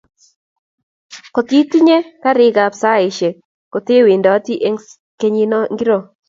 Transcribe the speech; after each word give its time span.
koteteinye 1.33 1.97
karik 2.23 2.57
ab 2.65 2.73
saishek 2.81 3.35
kotewendati 3.73 4.53
eng' 4.67 4.83
kenyit 5.19 5.51
ngiro 5.73 5.97